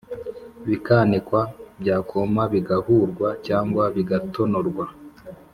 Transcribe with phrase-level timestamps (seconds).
[0.67, 1.41] bikanikwa,
[1.81, 4.85] byakuma bigahurwa cyangwa bigatonorwa.